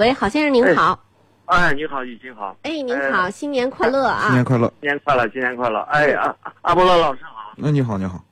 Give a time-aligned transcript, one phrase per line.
[0.00, 0.98] 喂，郝先生您好。
[1.44, 2.56] 哎，你好，雨欣好。
[2.62, 4.22] 哎，您好，新年快乐啊！
[4.22, 5.78] 新年快乐，新年快乐，新年快乐。
[5.90, 7.52] 哎，阿阿波罗老师好。
[7.54, 8.24] 那你好，你好。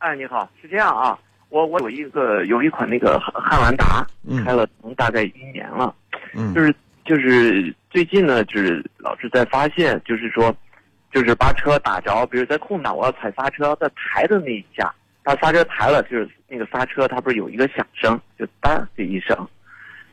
[0.00, 4.06] 哎，你好，是这样啊，我我有一个有一款那个汉汉兰达，
[4.44, 4.66] 开了
[4.98, 5.94] 大概一年了，
[6.34, 6.74] 嗯，就是
[7.06, 10.54] 就是最近呢，就是老是在发现，就是说，
[11.10, 19.34] 就是把车打着，比如在空档我要踩刹车，在抬的那一下，把刹车抬了，就是那个刹车它不是有一个响声，就哒的一声。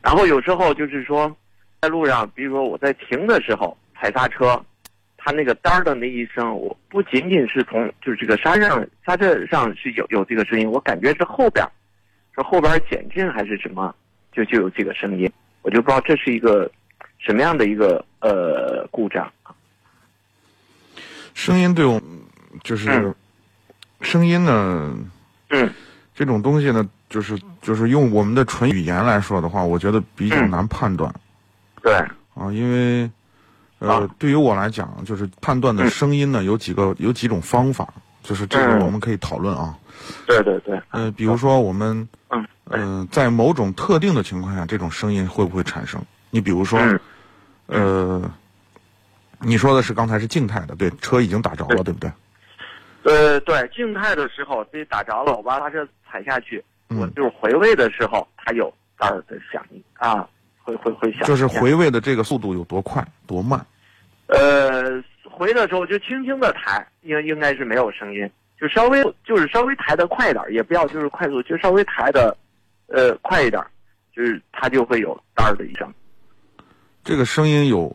[0.02, 1.34] 然后有时候就是说，
[1.80, 4.60] 在路上，比如说我在停的时候踩刹车，
[5.16, 11.64] 它那个当的那一声，我不仅仅是从就是这个刹车上刹车上是有有这个声音，我感觉是后边，
[12.34, 13.94] 是后边减震还是什么，
[14.32, 15.30] 就就有这个声音，
[15.62, 16.68] 我就不知道这是一个
[17.18, 19.32] 什么样的一个呃故障。
[21.34, 22.02] 声音对我
[22.64, 23.14] 就是
[24.00, 24.94] 声音呢，
[25.50, 25.72] 嗯，
[26.12, 26.84] 这种东西呢。
[27.12, 31.14] 就是就是用我们的纯语言来说的话，我觉得比较难判断。
[31.82, 31.92] 对
[32.34, 33.10] 啊，因为
[33.80, 39.78] 呃，对于我来讲，就是判断的声音呢，有几个有几种方法，就是这个我们可以讨论啊。
[40.26, 40.80] 对对对。
[40.88, 46.02] 呃，比如说我们嗯嗯，在某种特定的情况下，这种声音会不会产生？
[46.30, 46.80] 你比如说，
[47.66, 48.22] 呃，
[49.38, 52.10] 你说的是刚才是静态的，对，车已经打着了，对不对？
[53.04, 56.64] 呃，对，静态的时候这打着了，我把它这踩下去。
[56.96, 60.28] 我就是回味的时候，它有当儿的响应啊，
[60.62, 61.22] 会会会响。
[61.24, 63.64] 就是回味的这个速度有多快多慢？
[64.26, 68.28] 呃，回的时候就轻轻的抬，应应该是没有声音，
[68.58, 72.36] 就稍微就是稍微抬的快一点，也不要就是快速，就稍微抬的，
[72.86, 73.62] 呃，快一点，
[74.14, 75.92] 就是它就会有当儿的一声。
[77.04, 77.94] 这个声音有，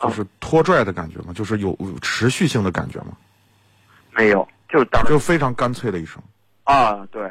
[0.00, 1.32] 就是拖拽的感觉吗？
[1.34, 3.16] 就是有持续性的感觉吗？
[4.12, 6.22] 没有，就是当就非常干脆的一声。
[6.64, 7.30] 啊，对。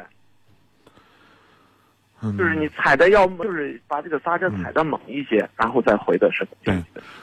[2.22, 6.56] 就是你踩的要就是把这个刹车踩的猛一些，然后再回的时候。
[6.64, 6.82] 对，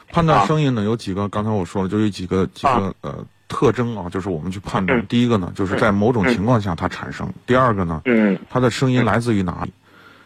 [0.09, 5.05] 判断声音呢有几个，刚才我说了，就有几个几个呃特征啊，就是我们去判断。
[5.07, 9.71] 第一个呢，就是在某种情况下它产生；第二个呢，嗯，它的声音来自于哪里；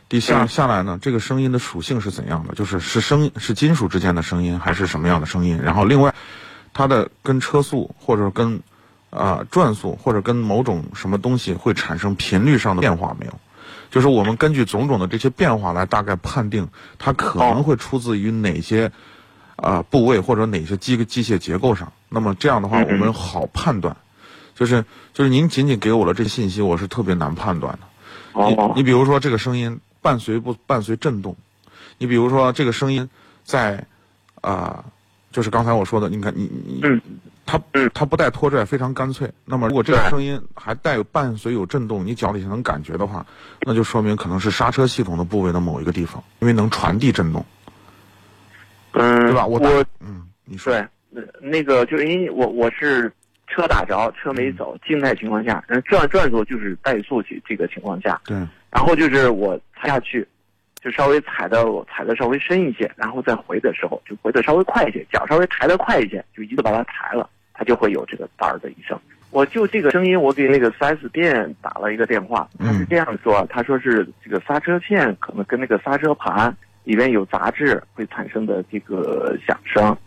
[0.10, 2.54] 第下下来呢，这个声音的属性是怎样的？
[2.54, 5.60] 就是是声是金属之间的声音，还是什么样的声音？
[5.64, 6.14] 然后另外，
[6.74, 8.62] 它的跟车速或者跟
[9.10, 13.40] 啊转速或者跟某种什么东西会产生频率上的变化没有？
[13.90, 16.68] 就是我们根据种种的这些变化来大概判定
[17.00, 18.92] 它可能会出自于哪些
[19.56, 21.92] 啊部位或者哪些机机械结构上。
[22.10, 23.96] 那么这样的话，我们好判断。
[24.56, 28.48] 就是就是您仅仅给我了这信息，我是特别难判断的。
[28.50, 31.36] 你你比如说这个声音伴随不伴随震动？
[31.98, 33.10] 你比如说这个声音
[33.44, 33.86] 在
[34.42, 34.86] 啊，
[35.32, 37.02] 就是刚才我说的，你看你你。
[37.74, 39.32] 它它不带拖拽，非常干脆。
[39.46, 43.26] 那么，如果这个声音还带有伴随有震动，你脚底下能感觉的话，
[43.62, 47.46] 那就说明可能是刹车系统的部位的某一个地方，因为能传递震动。
[48.94, 49.46] 嗯，对吧？
[49.46, 53.12] 我我嗯，你说对，那那个就是因为我我是
[53.48, 58.20] 车打着，车没走，静态情况下，转转速就是怠速去这个情况下。
[58.26, 58.38] 对。
[58.70, 60.28] 然后就是我踩下去。
[60.80, 68.98] 就稍微踩的踩的稍微深一些，然后再回的时候就回的稍微快一些，脚稍微抬的快一些，就一个把它抬了，它就会有这个单儿的一声。
[69.32, 79.98] 我就这个声音，我给那个 4S 店打了一个电话，他是这样说，他说是这个刹车片可能跟那个刹车盘里面有杂质会产生的这个响声。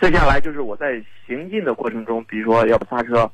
[0.00, 3.30] 接下来就是我在行进的过程中，比如说要刹车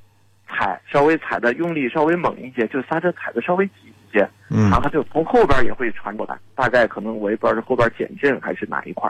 [0.49, 3.91] 踩稍微踩的用力稍微猛一些，就刹车踩的稍微紧一。
[4.13, 9.09] 些，然后就从后边也会传过来，大概可能我也不知道是后边减震还是哪一块，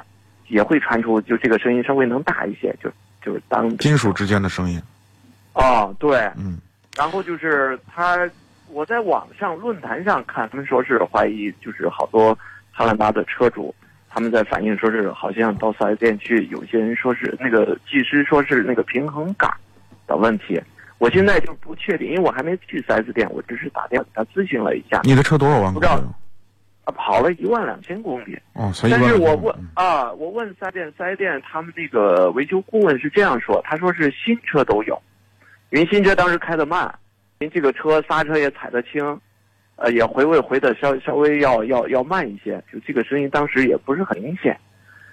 [0.48, 2.92] 也会传出，就这个声音稍微能大一些，就
[3.22, 4.80] 就是当金属之间的声音。
[5.54, 6.58] 哦，对，嗯，
[6.96, 8.18] 然后就是他，
[8.68, 12.36] 我在网上论坛上看，他们说是怀疑，就是好多
[12.70, 13.74] 汉兰达的车主，
[14.08, 19.52] 他们在反映说是好像到四 S 店去，有些人说是那个技师说是那个平衡杆
[20.06, 20.60] 的问题。
[20.98, 25.00] 我现在就不确定，因为我还没去四 S 店，我只是打电话给他咨询了一下。
[25.02, 25.86] 你的车多少万公里？
[26.90, 28.38] 啊，跑了一万两千公里。
[28.54, 35.00] 哦，但是我问啊，我问四 S 店，四 S 店他们那个维修顾问是这样说，他说是新车都有，
[35.70, 36.92] 因为新车当时开的慢，
[37.38, 39.20] 您这个车刹车也踩得轻，
[39.76, 44.58] 呃，也回位回的稍稍微要要要慢一些，就这个声音当时也不是很明显。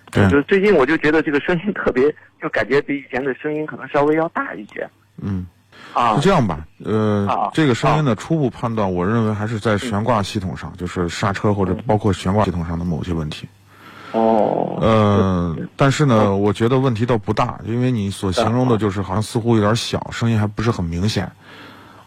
[0.10, 2.04] 对就最近我就觉得这个声音特别，
[2.42, 4.88] 就感觉比以前的声音可能稍微要大一些
[5.22, 5.46] 嗯，
[5.94, 6.22] 啊是。
[6.22, 6.60] 这样吧？
[6.84, 13.48] 呃啊，这个声音的初步判断，我认为还是在悬挂系统上，就是刹车或者包括悬挂系统上的某些问题。
[14.14, 21.30] 哦，呃，但是呢，我觉得问题倒不大，因为你所形容的就是好像似乎有点小，声音还不是很明显。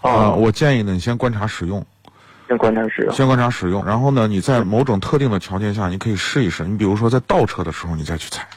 [0.00, 1.84] 呃，哦，我建议呢，你先观察使用，
[2.48, 3.12] 先观察使用。
[3.12, 6.64] 先观察使用，然后呢，你在某种特定的条件下，你可以试一试。
[6.64, 8.48] 你比如说在倒车的时候，你再去踩，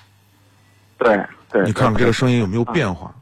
[0.98, 1.22] 对
[1.52, 3.14] 对，你看看这个声音有没有啊变化，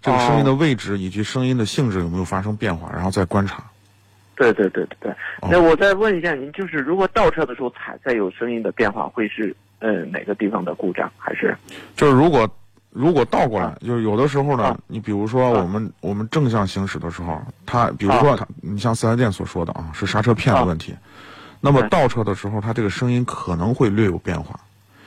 [0.00, 3.62] 这个声音的位置以及声音的性质有没有发生变化，然后再观察。
[4.36, 5.12] 对对对对对。
[5.40, 11.10] 哦那我再问一下您，就是如果倒车的时候踩再有声音的变化，会是呃哪个地方的故障？
[11.18, 11.56] 还是
[11.96, 12.48] 就是如果
[12.90, 20.94] 如果倒过来，就是有的时候呢啊，你比如说我们我们正向行驶的时候，它比如说它，你像四 S 店所说的啊，是刹车片的问题。
[21.60, 24.58] 那么倒车的时候，它这个声音可能会略有变化，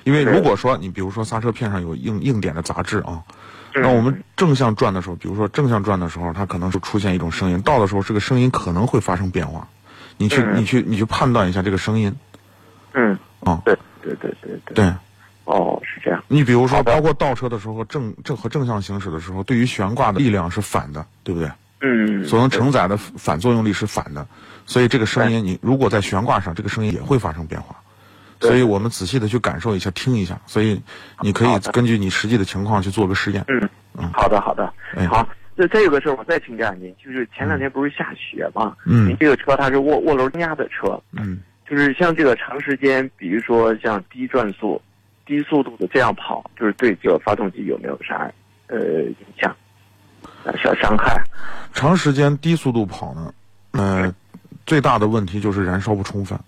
[0.03, 3.23] 因为如果说你比如说刹车片上有硬硬点的杂质啊，
[3.75, 9.67] 嗯那我们正向转的时候，比如说正向转的时候，它可能是出现一种声音，倒的时候这个声音可能会发生变化。
[10.17, 12.15] 你去嗯你去你去判断一下这个声音
[12.93, 14.75] 嗯，啊，对对对对对。
[14.75, 14.93] 对。
[15.45, 16.23] 哦，是这样。
[16.27, 21.51] 你比如说，包括倒车的时候，正正和正向行驶的时候，对于悬挂的力量是反的，对不对？
[21.81, 24.25] 嗯，所能承载的反作用力是反的，
[24.67, 27.75] 所以这个声音，你如果在悬挂上，这个声音也会发生变化。
[28.41, 30.37] 对所以我们仔细的去感受一下，听一下。
[30.45, 30.81] 所以
[31.21, 33.45] 你可以根据你实际的情况去做个试验。
[33.47, 35.27] 嗯嗯，好的好的哎，好。
[35.53, 38.75] 那再有个事儿，我再请教您，就是前两天不是下雪嘛？
[38.85, 41.39] 嗯您这个车它是涡涡轮增压的车，嗯，
[41.69, 44.81] 就是像这个长时间，比如说像低转速、
[45.25, 48.31] 低速度的这样跑，就是对这个发动机有没有啥
[48.67, 49.55] 呃影响？
[50.43, 51.21] 呃，小伤害？
[51.73, 53.33] 长时间低速度跑呢，
[53.71, 54.15] 呃，
[54.65, 56.39] 最大的问题就是燃烧不充分。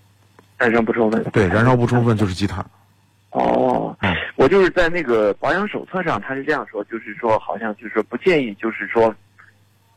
[0.58, 1.22] 燃烧不充分？
[1.32, 2.64] 对，燃烧不充分就是积碳。
[3.30, 9.12] 哦嗯，我就是在那个保养手册上，他是这样说，就是说好像就是说不建议，就是说，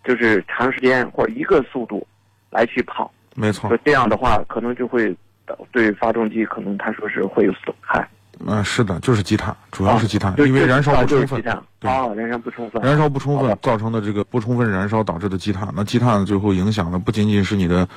[0.04, 2.06] 就是长时间或者一个速度
[2.50, 5.16] 来去跑，没错，这样的话可能就会
[5.46, 8.10] 导对发动机可能他说是会有损害，
[8.44, 11.42] 嗯、是的，就是积碳，主要是积碳，就因为燃烧不充分就是积。
[11.44, 17.88] 碳对哦，燃烧不充分，燃烧不充分造成的这个不充分燃烧导致的积碳，那积碳最后影响的不仅仅是你的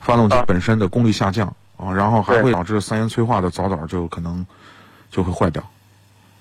[0.00, 4.44] 发动机啊本身的功率下降啊，然后还会导致三元催化的早早就可能
[5.10, 5.62] 就会坏掉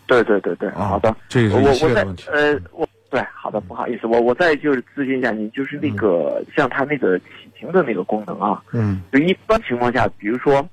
[0.07, 0.85] 对对对对，啊。
[0.89, 2.29] 好的，这是我我再一系列的问题。
[2.31, 7.25] 呃，我对，好的，不好意思，我我再就是咨询一下您，就是那个、像它那个启
[7.57, 10.67] 停的那个功能啊，嗯就一般情况下，比如说，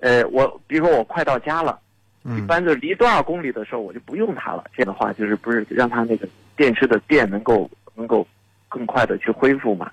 [0.00, 1.78] 呃，我比如说我快到家了。
[2.22, 4.62] 一嗯般就离多少公里的时候，我就不用它了。
[4.76, 8.26] 这样的话，就是不是让它那个电池的电能够能够
[8.68, 9.90] 更快的去恢复嘛？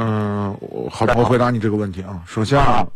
[0.00, 2.22] 嗯，我好的，我回答你这个问题啊。
[2.24, 2.86] 首先啊，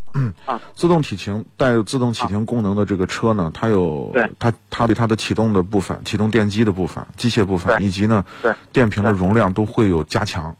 [0.47, 0.61] 啊。
[0.73, 4.31] 自动启停带有自动启停功能的这个车呢，它有对。
[4.39, 8.55] 它它对它的启动的部分、启动电机的部分、机械部分，以及呢对。
[8.73, 10.55] 电瓶的容量都会有加强。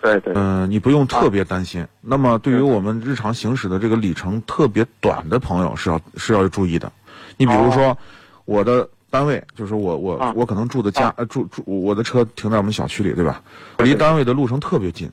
[0.00, 1.86] 对对，嗯、你不用特别担心。
[2.00, 6.90] 那么，对于我们日常行驶的这个里程特别短的朋友，是要是要注意的。
[7.36, 7.98] 你比如说，
[8.44, 10.32] 我的单位就是我我、啊。
[10.36, 11.14] 我可能住的家、啊。
[11.16, 13.42] 呃住住我的车停在我们小区里，对吧？
[13.78, 15.10] 离单位的路程特别近。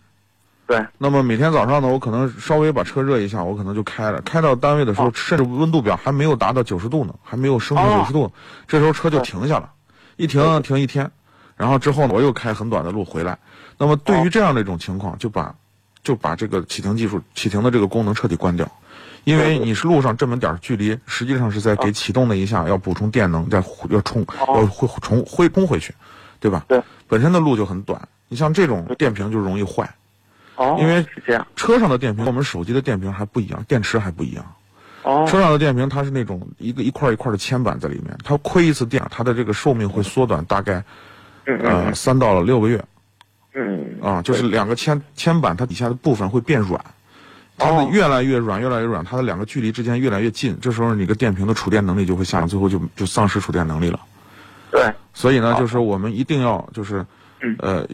[0.74, 0.86] 对。
[0.98, 4.22] 那么每天早上呢，我可能稍微把车热一下，我可能就开了。
[4.22, 8.00] 开到单位的时候，啊甚至温度表还没有达到九十度呢，还没有升到哦。
[8.00, 8.32] 九十度，
[8.68, 9.70] 这时候车就停下了，
[10.16, 11.10] 一停停一天，
[11.56, 13.38] 然后之后呢，我又开很短的路回来。
[13.78, 15.54] 那么对于这样的一种情况，就把
[16.04, 18.70] 就把这个启停技术、启停的这个功能彻底关掉，
[19.24, 25.94] 因为你是路上这么点儿距离，实际上是在给启动那一下要补充电能，再要充要会重回充回去，
[26.40, 26.66] 对吧？
[26.68, 29.90] 对，本身的路就很短，你像这种电瓶就容易坏。
[30.56, 34.46] 哦，因为是这样，车上的电瓶和我们手机的电瓶还不一样，电池还不一样。
[35.04, 40.84] 哦，车上的电瓶它是那种一个一块一块的铅板在里面，它亏一次电，它的这个寿命会缩短大概
[41.46, 42.84] 嗯三到六个月。
[43.56, 46.84] 嗯啊，就是两个铅铅板它底下的部分会变软，
[47.58, 54.00] 它的哦越来越软越来越软，它的两个距离之间越来越近，这时候你个电瓶的储电能力就会下降，最后就就丧失储电能力了。
[54.72, 57.06] 对，所以呢，就是我们一定要就是
[57.42, 57.88] 嗯，呃，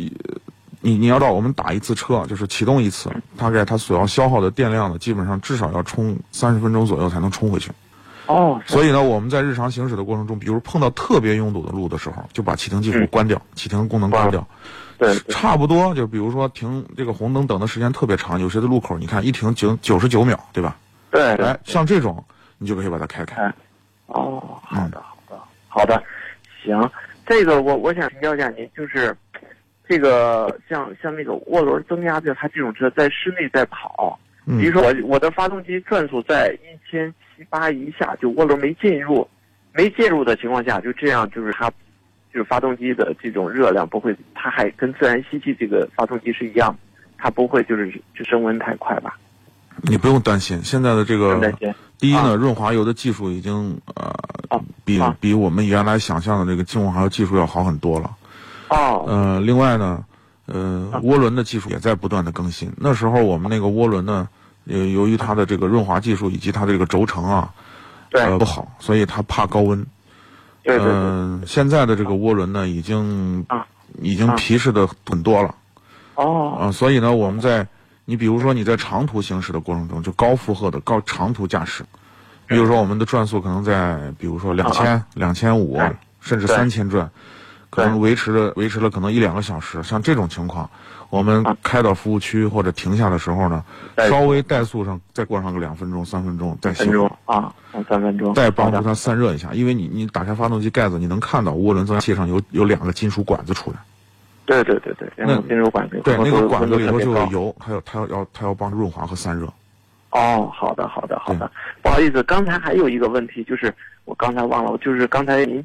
[0.81, 7.71] 你你要知道，我们打一次车就是启动一次，大概它所要消耗的电量呢，基本上至少要充三十分钟左右才能充回去。
[8.27, 14.47] 哦，所以呢，我们在日常行驶的过程中，比如碰到特别拥堵的路的时候，就把启停技术嗯关掉，启停功能关掉。
[14.97, 20.77] 对对差不多就比如说停这个红灯等的时间特别长，有些的路口你看一停九九十九秒，对吧？
[21.09, 22.23] 对，哎，像这种
[22.57, 23.41] 你就可以把它开开。
[23.41, 23.53] 哎，
[24.07, 26.03] 哦，好的，好的，好的，
[26.63, 26.89] 行。
[27.25, 29.15] 这个我我想请教一下您，就是
[29.89, 39.27] 这个像像那个涡轮增压，就它这种车在室内在跑，嗯比如说我我的发动机转速在一千七八以下，就涡轮没进入，
[39.73, 41.67] 没进入的情况下，就这样就是它，
[42.31, 46.71] 就是发动机的这种热量不会，它还跟自然吸气这个发动机是一样，
[47.17, 49.17] 它不会就是就升温太快吧？
[49.81, 54.13] 你不用担心，现在的这个担心第一呢，啊润滑油的技术已经呃
[54.49, 58.11] 啊比啊比我们原来想象的这个净润滑油技术要好很多了。
[58.69, 60.03] 哦，呃，另外呢，
[60.45, 62.71] 呃，涡轮的技术也在不断的更新。
[62.77, 64.27] 那时候我们那个涡轮呢，
[64.65, 67.51] 呃，由于它的这个润滑技术以及它的这个轴承啊，
[68.09, 68.21] 对。
[68.21, 69.85] 呃不好，所以它怕高温。
[70.61, 73.65] 对对对，嗯、现在的这个涡轮呢，已经啊
[74.01, 74.35] 已经啊。
[74.35, 75.55] 皮实的很多了
[76.15, 76.57] 哦。
[76.59, 77.65] 啊、所以呢，我们在
[78.05, 81.83] 你比如说你在长途行驶的过程中，就高负荷的高长途驾驶，
[82.45, 85.79] 比如说我们的转速可能在比如说两千、两千五，
[86.19, 87.09] 甚至三千转，
[87.69, 90.69] 可能维持了维持了可能一两个小时，像这种情况，
[91.09, 93.63] 我们啊开到服务区或者停下的时候呢，
[94.09, 103.77] 稍微怠速上再过上个两分钟、三分钟再分熄火钟啊，两三分钟，再帮助它散热一下，因为你你打开发动机盖子，你能看到涡轮增压器上有有两个金属管子出来，
[104.45, 109.47] 对对对对，两个金属管子，对，那个管子里头就有油，还有它要要它要帮助润滑和散热。
[110.11, 111.51] 哦，好的，好的，好的。
[111.83, 113.71] 不好意思，刚才还有一个问题，就是
[114.05, 115.63] 我刚才忘了，就是刚才您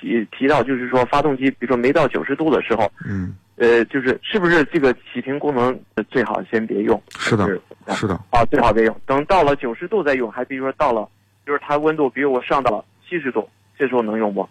[0.00, 7.00] 提提到，就是说发动机，比如说没到九十度的时候，嗯，呃，就是是不是这个启停功能呃最好先别用？
[7.18, 7.60] 是的是
[7.94, 8.96] 是的，啊，最好别用。
[9.06, 11.06] 等到了九十度再用，还比如说到了，
[11.46, 14.48] 就是它温度，比如我上到了七十度，这时候能用不？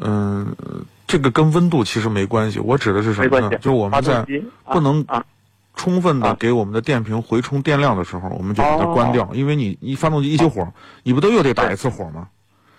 [0.00, 0.54] 嗯、
[1.06, 3.30] 这个跟温度其实没关系，我指的是什么呢？
[3.30, 4.26] 没关系，就是我们在
[4.64, 5.24] 不能啊
[5.74, 10.66] 充分的啊给我们的电瓶回充电量的时候，我们就把它哦关掉，因为你一发动机一熄火，
[11.02, 12.28] 你不都又得打一次火吗？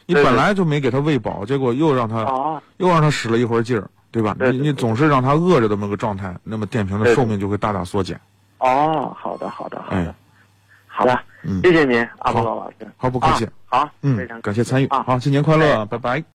[0.07, 4.33] 你本来就没给他喂饱，结果又让他啊，又让他使了一会儿劲儿，对吧？
[4.39, 8.19] 对对对你你总是让他饿着这么个状态，那么电瓶的寿命就会大大缩减。
[8.59, 10.15] 哦，好的，好的，好的哎，
[10.87, 12.75] 好的，嗯谢谢您，阿波罗老师。
[12.97, 13.45] 好，不客气。
[13.45, 14.87] 啊好，嗯非常，感谢参与。
[14.87, 16.23] 啊好，新年快乐，哎拜拜。